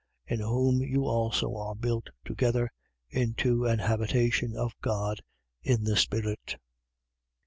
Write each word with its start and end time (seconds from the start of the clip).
2:22. 0.31 0.33
In 0.33 0.39
whom 0.47 0.81
you 0.81 1.05
also 1.05 1.55
are 1.55 1.75
built 1.75 2.09
together 2.25 2.71
into 3.11 3.67
an 3.67 3.77
habitation 3.77 4.57
of 4.57 4.73
God 4.81 5.19
in 5.61 5.83
the 5.83 5.95
Spirit. 5.95 6.55